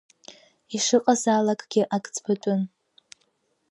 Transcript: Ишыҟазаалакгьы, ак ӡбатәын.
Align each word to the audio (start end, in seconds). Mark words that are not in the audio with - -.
Ишыҟазаалакгьы, 0.75 1.81
ак 1.95 2.05
ӡбатәын. 2.13 2.61